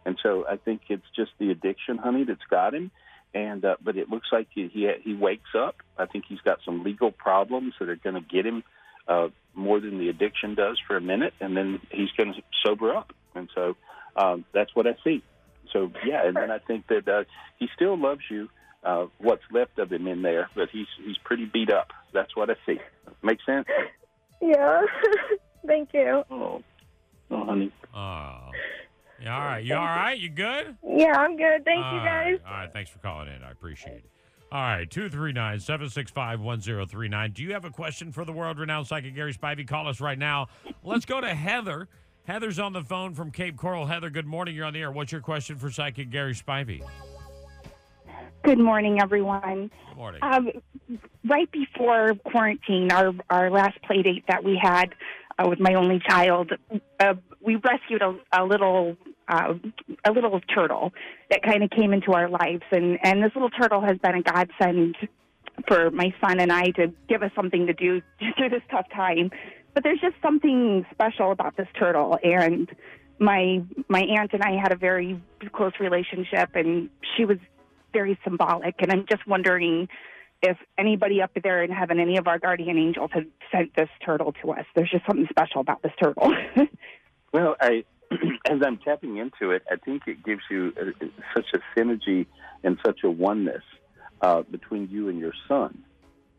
[0.05, 2.90] and so i think it's just the addiction honey that's got him
[3.35, 6.59] and uh, but it looks like he he, he wakes up i think he's got
[6.64, 8.62] some legal problems that are going to get him
[9.09, 12.95] uh more than the addiction does for a minute and then he's going to sober
[12.95, 13.77] up and so
[14.17, 15.23] um that's what i see
[15.73, 17.25] so yeah and then i think that uh
[17.59, 18.49] he still loves you
[18.85, 21.93] uh, what's left of him in there, but he's he's pretty beat up.
[22.12, 22.79] That's what I see.
[23.23, 23.67] Make sense?
[24.40, 24.83] Yeah.
[25.67, 26.23] Thank you.
[26.31, 26.62] Oh,
[27.31, 27.73] oh, honey.
[27.95, 28.51] Oh.
[29.22, 29.64] Yeah, all right.
[29.64, 30.18] You all right?
[30.18, 30.77] You good?
[30.87, 31.64] Yeah, I'm good.
[31.64, 32.38] Thank you, guys.
[32.38, 32.40] right.
[32.46, 32.72] All right.
[32.72, 33.42] Thanks for calling in.
[33.42, 34.11] I appreciate it.
[34.53, 34.90] All right.
[34.90, 37.31] 239 765 1039.
[37.33, 39.66] Do you have a question for the world renowned psychic Gary Spivey?
[39.66, 40.48] Call us right now.
[40.83, 41.88] Let's go to Heather.
[42.24, 43.87] Heather's on the phone from Cape Coral.
[43.87, 44.55] Heather, good morning.
[44.55, 44.90] You're on the air.
[44.90, 46.83] What's your question for psychic Gary Spivey?
[48.42, 49.70] Good morning, everyone.
[49.88, 50.20] Good morning.
[50.22, 50.50] Um,
[51.27, 54.94] right before quarantine, our our last play date that we had
[55.38, 56.53] uh, with my only child,
[57.01, 58.97] uh, we rescued a, a little
[59.29, 59.55] uh,
[60.05, 60.92] a little turtle
[61.31, 64.23] that kind of came into our lives, and and this little turtle has been a
[64.23, 64.97] godsend
[65.68, 68.03] for my son and I to give us something to do
[68.37, 69.31] through this tough time.
[69.73, 72.68] But there's just something special about this turtle, and
[73.18, 75.20] my my aunt and I had a very
[75.53, 77.38] close relationship, and she was
[77.92, 78.75] very symbolic.
[78.81, 79.88] And I'm just wondering
[80.44, 84.35] if anybody up there in heaven, any of our guardian angels, had sent this turtle
[84.42, 84.66] to us.
[84.74, 86.33] There's just something special about this turtle.
[87.33, 87.83] Well, I
[88.48, 92.26] as I'm tapping into it, I think it gives you uh such a synergy
[92.62, 93.64] and such a oneness
[94.20, 95.83] uh, between you and your son.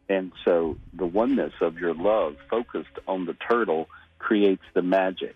[0.08, 3.90] And so the oneness of your love focused on the turtle
[4.20, 5.36] creates the magic.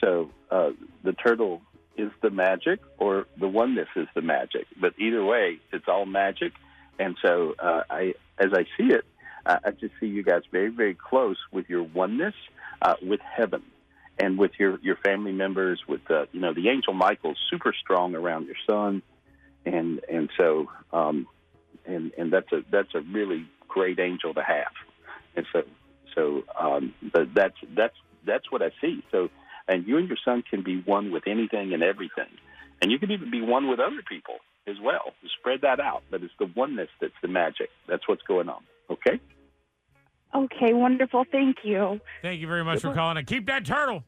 [0.00, 0.70] So uh,
[1.02, 1.62] the turtle
[1.96, 4.66] is the magic or the oneness is the magic.
[4.80, 6.52] But either way, it's all magic.
[6.98, 9.04] And so uh, I, as I see it,
[9.46, 12.34] I I just see you guys very, very close with your oneness
[12.82, 13.62] uh, with heaven
[14.18, 18.14] and with your, your family members, with uh, you know the angel Michael's super strong
[18.14, 19.02] around your son,
[19.64, 21.26] and and so um,
[21.86, 24.72] and and that's a that's a really great angel to have,
[25.36, 25.62] and so
[26.14, 29.02] so um, but that's that's that's what I see.
[29.10, 29.30] So
[29.66, 32.30] and you and your son can be one with anything and everything,
[32.80, 35.12] and you can even be one with other people as well.
[35.38, 37.70] Spread that out, but it's the oneness that's the magic.
[37.88, 38.62] That's what's going on.
[38.90, 39.20] Okay.
[40.34, 41.24] okay, wonderful.
[41.30, 42.00] Thank you.
[42.22, 43.24] Thank you very much for calling in.
[43.24, 44.04] Keep that turtle.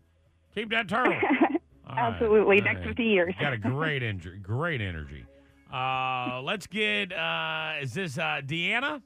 [0.55, 1.19] Keep that turtle.
[1.89, 2.59] Absolutely.
[2.59, 2.89] All Next right.
[2.89, 3.35] 50 years.
[3.41, 4.39] Got a great energy.
[4.43, 5.25] Great energy.
[5.73, 7.13] Uh, let's get.
[7.13, 9.03] Uh, is this uh, Deanna?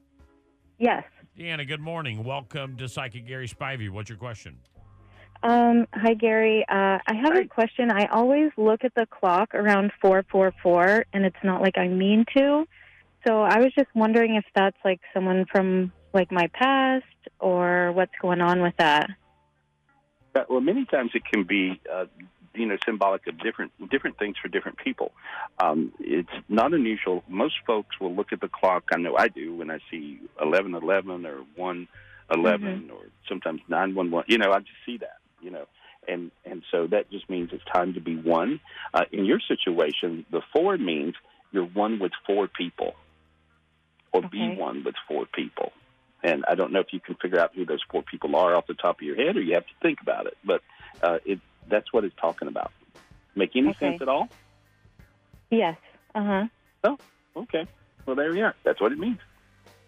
[0.79, 1.05] Yes.
[1.39, 2.25] Deanna, good morning.
[2.25, 3.91] Welcome to Psychic Gary Spivey.
[3.91, 4.59] What's your question?
[5.43, 6.65] Um, hi, Gary.
[6.69, 7.91] Uh, I have a question.
[7.91, 12.67] I always look at the clock around 444, and it's not like I mean to.
[13.27, 17.05] So I was just wondering if that's like someone from like my past
[17.39, 19.09] or what's going on with that.
[20.35, 22.07] Uh, well, many times it can be, uh,
[22.55, 25.13] you know, symbolic of different different things for different people.
[25.63, 27.25] Um, it's not unusual.
[27.29, 28.85] Most folks will look at the clock.
[28.93, 31.89] I know I do when I see eleven eleven or one
[32.31, 32.91] Mm-hmm.
[32.91, 34.25] or sometimes nine one one.
[34.29, 35.20] You know, I just see that.
[35.41, 35.67] You know,
[36.07, 38.61] and and so that just means it's time to be one.
[38.93, 41.15] Uh, in your situation, the four means
[41.53, 42.95] you're one with four people,
[44.13, 45.73] or be one with four people.
[46.23, 48.67] And I don't know if you can figure out who those four people are off
[48.67, 50.37] the top of your head, or you have to think about it.
[50.45, 50.61] But
[51.03, 52.73] uh, it that's what it's talking about.
[53.35, 53.87] Make any Okay.
[53.93, 54.29] sense at all?
[55.51, 55.77] Yes.
[56.15, 56.45] Uh huh.
[56.85, 56.99] Oh,
[57.37, 57.67] okay.
[58.07, 58.55] Well, there you are.
[58.65, 59.19] That's what it means.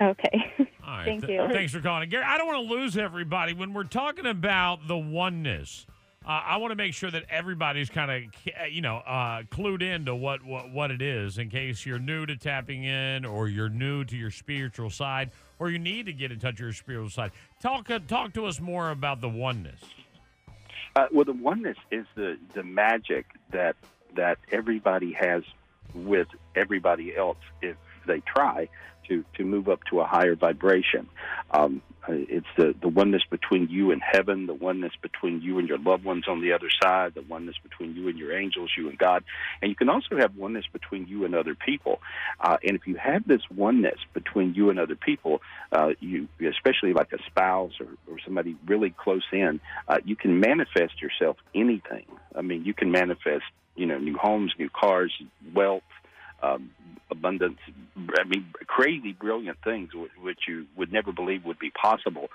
[0.01, 0.53] Okay.
[0.59, 1.05] All right.
[1.05, 1.49] Thank th- you.
[1.53, 2.09] Thanks for calling.
[2.09, 3.55] Gary, I don't want to lose everybody.
[3.55, 5.87] When we're talking about the oneness,
[6.25, 10.15] uh, I want to make sure that everybody's kind of, you know, uh, clued into
[10.15, 14.05] what, what, what it is in case you're new to tapping in or you're new
[14.05, 17.33] to your spiritual side or you need to get in touch with your spiritual side.
[17.61, 19.81] Talk, uh, talk to us more about the oneness.
[20.95, 23.77] Uh, well, the oneness is the the magic that
[24.15, 25.43] that everybody has
[25.95, 27.77] with everybody else if
[28.07, 28.69] they try
[29.09, 31.09] to to move up to a higher vibration.
[31.51, 35.69] Um, uh, it's the the oneness between you and heaven, the oneness between you and
[35.69, 38.89] your loved ones on the other side, the oneness between you and your angels, you
[38.89, 39.23] and God,
[39.61, 42.01] and you can also have oneness between you and other people.
[42.41, 46.93] Uh, and if you have this oneness between you and other people, uh, you especially
[46.93, 52.07] like a spouse or, or somebody really close in, uh, you can manifest yourself anything.
[52.35, 53.45] I mean, you can manifest
[53.77, 55.13] you know new homes, new cars,
[55.55, 55.83] wealth.
[56.43, 56.73] Um,
[57.13, 57.59] abundance,
[57.97, 62.29] I mean, crazy, brilliant things which you would never believe would be possible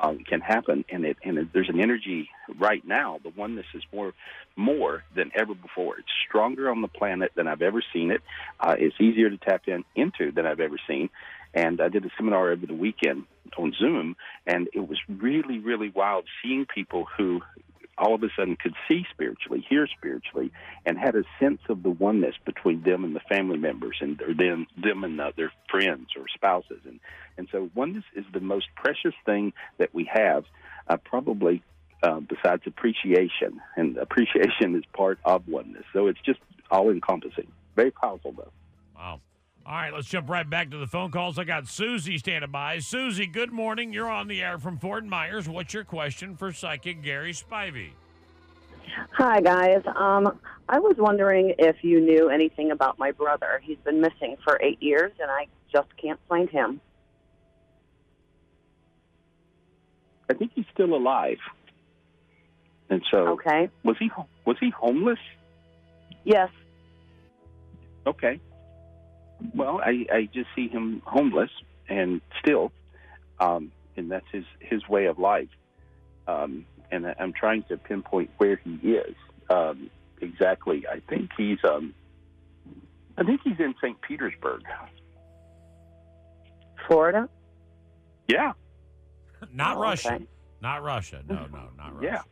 [0.00, 0.84] um, can happen.
[0.88, 3.20] And it and it, there's an energy right now.
[3.22, 4.14] The oneness is more
[4.56, 5.98] more than ever before.
[5.98, 8.22] It's stronger on the planet than I've ever seen it.
[8.58, 11.10] Uh, it's easier to tap in into than I've ever seen.
[11.52, 13.24] And I did a seminar over the weekend
[13.58, 14.14] on Zoom,
[14.46, 17.40] and it was really, really wild seeing people who
[18.00, 20.50] all of a sudden could see spiritually, hear spiritually,
[20.86, 24.34] and had a sense of the oneness between them and the family members, and or
[24.34, 26.98] them them and uh, their friends or spouses, and
[27.36, 30.44] and so oneness is the most precious thing that we have,
[30.88, 31.62] uh, probably
[32.02, 35.84] uh, besides appreciation, and appreciation is part of oneness.
[35.92, 37.50] So it's just all encompassing.
[37.76, 38.52] Very powerful, though.
[38.96, 39.20] Wow.
[39.66, 41.38] All right, let's jump right back to the phone calls.
[41.38, 42.78] I got Susie standing by.
[42.78, 43.92] Susie, good morning.
[43.92, 45.48] You're on the air from Fort Myers.
[45.48, 47.90] What's your question for psychic Gary Spivey?
[49.12, 49.82] Hi, guys.
[49.94, 53.60] Um, I was wondering if you knew anything about my brother.
[53.62, 56.80] He's been missing for eight years, and I just can't find him.
[60.28, 61.38] I think he's still alive.
[62.88, 64.10] And so, okay, was he
[64.44, 65.18] was he homeless?
[66.24, 66.50] Yes.
[68.06, 68.40] Okay.
[69.54, 71.50] Well, I, I just see him homeless
[71.88, 72.72] and still,
[73.38, 75.48] um, and that's his his way of life.
[76.26, 79.14] Um, and I- I'm trying to pinpoint where he is
[79.48, 80.84] um, exactly.
[80.86, 81.94] I think he's um,
[83.16, 84.00] I think he's in St.
[84.02, 84.62] Petersburg.
[86.86, 87.20] Florida.
[87.22, 87.30] Not
[88.28, 88.52] Yeah.
[89.76, 90.14] Oh, Russia.
[90.14, 90.24] okay.
[90.60, 91.22] Not Russia.
[91.28, 92.02] No, no, not Russia.
[92.02, 92.22] Yeah.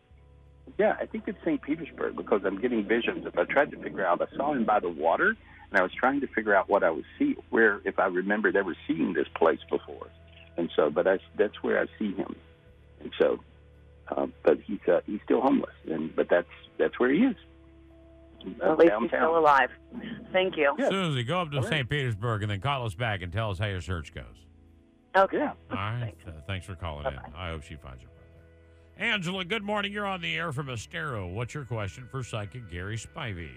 [0.79, 1.61] Yeah, I think it's St.
[1.63, 3.25] Petersburg because I'm getting visions.
[3.27, 5.35] If I tried to figure out, I saw him by the water,
[5.71, 8.57] and I was trying to figure out what I was see where if I remembered
[8.57, 10.09] ever seeing this place before,
[10.57, 12.35] and so, but I, that's where I see him,
[13.01, 13.41] and so,
[14.09, 17.37] uh, but he's uh, he's still homeless, and but that's that's where he is.
[18.63, 19.03] Uh, At least downtown.
[19.03, 19.71] he's still alive.
[20.33, 20.75] Thank you.
[20.79, 21.71] Susie, go up to All right.
[21.71, 21.89] St.
[21.89, 24.25] Petersburg and then call us back and tell us how your search goes.
[25.17, 25.39] Okay.
[25.39, 25.53] Yeah.
[25.71, 26.15] All right.
[26.27, 27.19] Uh, thanks for calling in.
[27.37, 29.13] I hope she finds her brother.
[29.13, 29.93] Angela, good morning.
[29.93, 31.27] You're on the air from Estero.
[31.27, 33.51] What's your question for psychic Gary Spivey?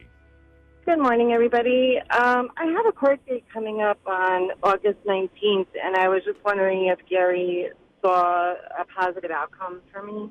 [0.85, 1.99] Good morning, everybody.
[2.09, 6.43] Um, I have a court date coming up on August 19th, and I was just
[6.43, 7.69] wondering if Gary
[8.01, 10.29] saw a positive outcome for me.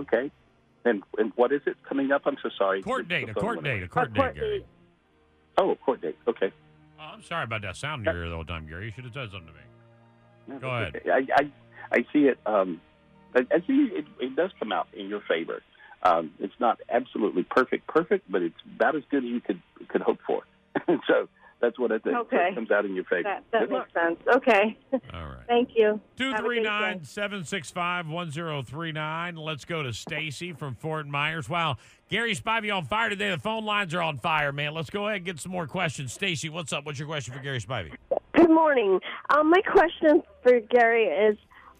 [0.00, 0.30] Okay,
[0.84, 2.22] and and what is it coming up?
[2.24, 2.80] I'm so sorry.
[2.82, 3.82] Court date, a The phone court went date, away.
[3.84, 4.64] a court date, Gary.
[5.58, 6.16] Oh, a court date.
[6.28, 6.52] Okay.
[6.98, 8.86] Oh, I'm sorry about that sound in your ear the whole time, Gary.
[8.86, 10.60] You should have said something to me.
[10.60, 10.96] Go ahead.
[10.96, 11.10] Okay.
[11.10, 11.50] I, I
[11.90, 12.38] I see it.
[12.46, 12.80] Um,
[13.34, 15.60] I, I see it, it does come out in your favor.
[16.02, 20.00] Um, it's not absolutely perfect, perfect, but it's about as good as you could could
[20.02, 20.42] hope for.
[21.06, 21.28] so
[21.60, 22.14] that's what I think.
[22.14, 22.48] So Okay.
[22.50, 23.24] it comes out in your favor.
[23.24, 24.16] That, that Good makes sense.
[24.28, 24.78] Okay.
[25.12, 25.38] All right.
[25.48, 26.00] Thank you.
[26.16, 27.04] Two Have a three great nine day.
[27.04, 29.34] seven six five one zero three nine.
[29.36, 31.48] Let's go to Stacy from Fort Myers.
[31.48, 33.30] Wow, Gary Spivey on fire today.
[33.30, 34.72] The phone lines are on fire, man.
[34.74, 36.12] Let's go ahead and get some more questions.
[36.12, 36.86] Stacy, what's up?
[36.86, 37.92] What's your question for Gary Spivey?
[38.34, 39.00] Good morning.
[39.30, 41.36] Um, my question for Gary is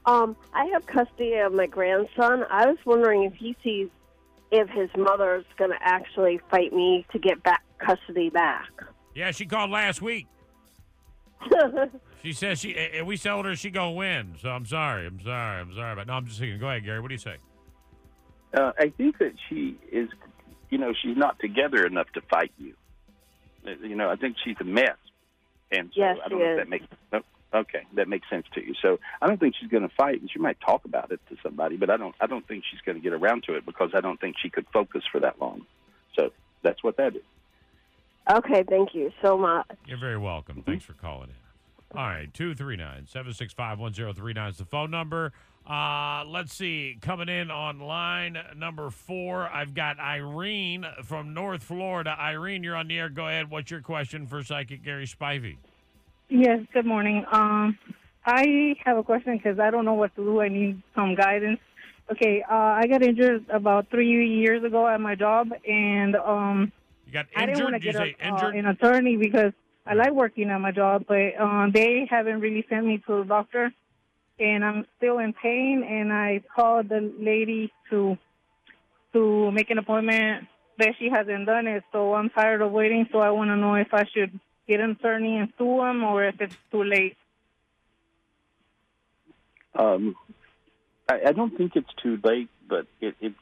[0.06, 2.44] um, I have custody of my grandson.
[2.50, 3.88] I was wondering if he sees
[4.50, 8.68] if his mother's going to actually fight me to get back custody back.
[9.14, 10.26] Yeah, she called last week.
[12.20, 14.34] She says she and we told her she gonna win.
[14.42, 15.06] So I'm sorry.
[15.06, 15.60] I'm sorry.
[15.60, 15.94] I'm sorry.
[15.94, 16.58] But no, I'm just thinking.
[16.58, 16.98] Go ahead, Gary.
[17.00, 17.36] What do you say?
[18.52, 20.08] Uh, I think that she is,
[20.68, 22.74] you know, she's not together enough to fight you.
[23.64, 24.96] Uh, You know, I think she's a mess,
[25.70, 26.50] and so Yes, I don't know is.
[26.58, 26.86] if that makes.
[27.12, 27.20] No,
[27.52, 28.74] Okay, that makes sense to you.
[28.82, 31.36] So I don't think she's going to fight, and she might talk about it to
[31.42, 32.14] somebody, but I don't.
[32.20, 34.50] I don't think she's going to get around to it because I don't think she
[34.50, 35.64] could focus for that long.
[36.14, 36.30] So
[36.62, 37.22] that's what that is.
[38.30, 39.66] Okay, thank you so much.
[39.86, 40.62] You're very welcome.
[40.66, 41.98] Thanks for calling in.
[41.98, 45.32] All right, 239 765 1039 is the phone number.
[45.66, 46.98] Uh, let's see.
[47.00, 52.14] Coming in on line number four, I've got Irene from North Florida.
[52.18, 53.08] Irene, you're on the air.
[53.08, 53.50] Go ahead.
[53.50, 55.56] What's your question for Psychic Gary Spivey?
[56.28, 57.24] Yes, good morning.
[57.32, 57.78] Um,
[58.24, 60.40] I have a question because I don't know what to do.
[60.40, 61.60] I need some guidance.
[62.12, 66.72] Okay, uh, I got injured about three years ago at my job, and um,
[67.06, 69.52] You got I didn't want to get a, uh, an attorney because
[69.86, 73.24] I like working at my job, but uh, they haven't really sent me to the
[73.24, 73.72] doctor,
[74.38, 75.82] and I'm still in pain.
[75.82, 78.18] And I called the lady to
[79.14, 81.84] to make an appointment, but she hasn't done it.
[81.92, 83.06] So I'm tired of waiting.
[83.10, 86.40] So I want to know if I should get attorney and sue them, or if
[86.40, 87.16] it's too late.
[89.74, 90.14] Um,
[91.08, 93.32] I, I don't think it's too late, but it, it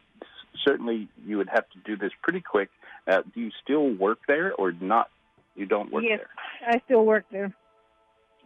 [0.64, 2.70] certainly you would have to do this pretty quick.
[3.06, 5.10] Uh, do you still work there or not?
[5.54, 6.74] You don't work yes, there.
[6.74, 7.52] I still work there.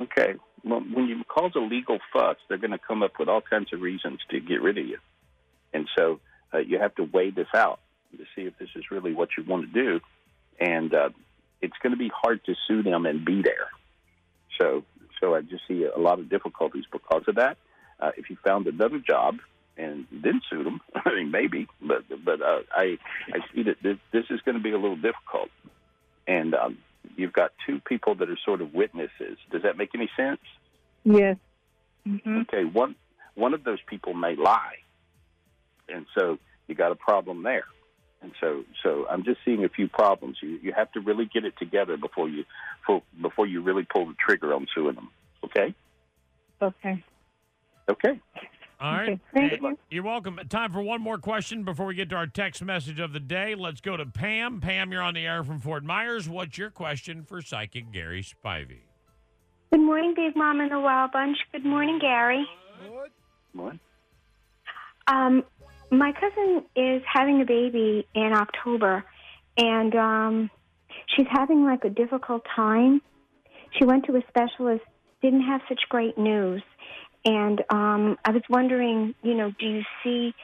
[0.01, 0.35] Okay.
[0.65, 3.73] Well, when you cause a legal fuss, they're going to come up with all kinds
[3.73, 4.99] of reasons to get rid of you,
[5.73, 6.21] and so
[6.55, 7.81] uh, you have to weigh this out
[8.17, 10.01] to see if this is really what you want to do.
[10.59, 11.11] And uh,
[11.63, 13.69] it's going to be hard to sue them and be there.
[14.59, 14.85] So,
[15.21, 17.57] so I just see a lot of difficulties because of that.
[17.99, 19.37] Uh, if you found another job
[19.77, 22.99] and then sued them, I mean maybe, but but uh, I
[23.33, 25.51] I see that this, this is going to be a little difficult.
[26.27, 26.79] And um,
[27.17, 29.39] you've got two people that are sort of witnesses.
[29.51, 30.41] Does that make any sense?
[31.05, 31.37] Yes.
[32.05, 32.95] hmm Okay, one
[33.35, 34.77] one of those people may lie,
[35.89, 37.65] and so you got a problem there.
[38.23, 40.37] And so, so I'm just seeing a few problems.
[40.43, 42.45] You you have to really get it together before you
[42.87, 45.11] for, before you really pull the trigger on suing them.
[45.45, 45.75] Okay.
[46.61, 47.03] Okay.
[47.89, 48.21] Okay.
[48.81, 49.11] All right.
[49.11, 49.79] Okay, thank Hey, you.
[49.91, 50.41] You're welcome.
[50.49, 53.55] Time for one more question before we get to our text message of the day.
[53.55, 54.61] Let's go to Pam.
[54.61, 56.29] Pam, you're on the air from Fort Myers.
[56.29, 58.81] What's your question for Psychic Gary Spivey?
[59.71, 61.37] Good morning, Big Mom and the Wild Bunch.
[61.53, 62.47] Good morning, Gary.
[63.53, 63.77] What?
[65.07, 65.45] Um,
[65.91, 69.05] my cousin is having a baby in October,
[69.57, 70.51] and um,
[71.15, 73.03] she's having like a difficult time.
[73.79, 74.85] She went to a specialist,
[75.23, 76.63] didn't have such great news,
[77.25, 80.35] and um, I was wondering, you know, do you see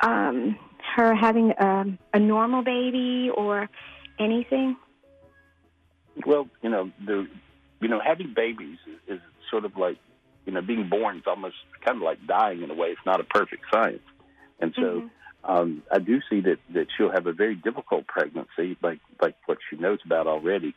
[0.00, 0.56] um,
[0.96, 1.84] her having a,
[2.14, 3.68] a normal baby or
[4.18, 4.76] anything?
[6.26, 7.26] Well, you know, the
[7.80, 9.98] you know having babies is, is sort of like
[10.46, 12.88] you know being born is almost kind of like dying in a way.
[12.88, 14.02] It's not a perfect science,
[14.60, 15.10] and so
[15.44, 19.58] um, I do see that that she'll have a very difficult pregnancy, like like what
[19.68, 20.74] she knows about already.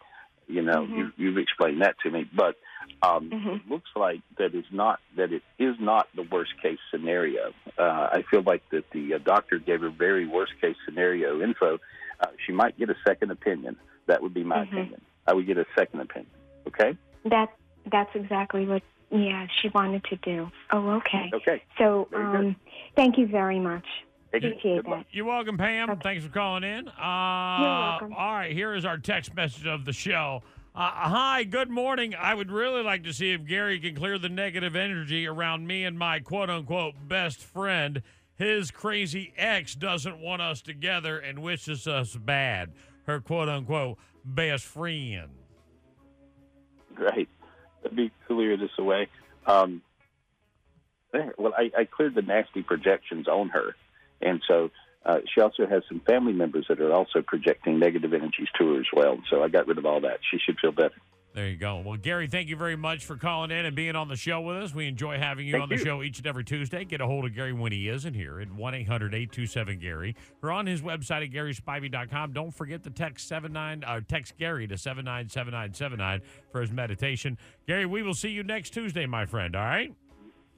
[0.48, 2.58] You know, you, you've explained that to me, but
[3.02, 7.54] um, it looks like that is not that it is not the worst case scenario.
[7.78, 11.80] Uh, I feel like that the uh, doctor gave her very worst case scenario info.
[12.20, 13.78] Uh, she might get a second opinion.
[14.08, 15.02] That would be my opinion.
[15.26, 16.32] I would get a second opinion.
[16.67, 16.98] Okay.
[17.26, 17.50] That
[17.89, 20.50] that's exactly what yeah she wanted to do.
[20.71, 21.30] Oh, okay.
[21.34, 21.63] Okay.
[21.78, 22.56] So um,
[22.95, 23.86] thank you very much.
[24.32, 24.50] Thank you.
[24.52, 25.06] Appreciate that.
[25.12, 26.00] You're welcome, Pam.
[26.00, 26.88] Thanks for calling in.
[26.88, 28.13] Uh, welcome.
[28.13, 30.41] All right, here is our text message of the show.
[30.74, 32.15] Uh, hi, good morning.
[32.15, 35.84] I would really like to see if Gary can clear the negative energy around me
[35.84, 38.02] and my quote unquote best friend.
[38.36, 42.71] His crazy ex doesn't want us together and wishes us bad.
[43.06, 45.30] Her quote unquote best friend.
[46.95, 47.28] Great.
[47.91, 49.08] Me clear this away.
[49.45, 49.82] Um.
[51.38, 53.75] Well, I, I cleared the nasty projections on her,
[54.21, 54.71] and so
[55.06, 58.80] uh, she also has some family members that are also projecting negative energies to her
[58.80, 59.17] as well.
[59.30, 60.19] So I got rid of all that.
[60.30, 60.95] She should feel better.
[61.34, 61.82] There you go.
[61.86, 64.58] Well, Gary, thank you very much for calling in and being on the show with
[64.58, 64.76] us.
[64.76, 65.86] We enjoy having you Thank on the you.
[65.86, 66.84] show each and every Tuesday.
[66.84, 70.52] Get a hold of Gary when he isn't here at 1 800 827 Gary or
[70.52, 72.34] on his website at GarySpivey.com.
[72.34, 77.38] Don't forget to text, 79, uh, text Gary to 797979 for his meditation.
[77.65, 79.56] Gary, we will see you next Tuesday, my friend.
[79.56, 79.94] All right?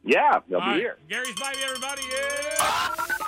[0.03, 0.79] Yeah, they'll All be right.
[0.79, 0.97] here.
[1.07, 2.01] Gary Spivey, everybody.
[2.11, 3.27] Yeah.